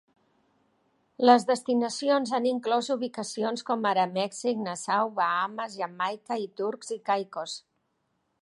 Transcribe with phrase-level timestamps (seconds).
[1.29, 7.59] Les destinacions han inclòs ubicacions com ara Mèxic, Nassau, Bahames, Jamaica i Turks i Caicos.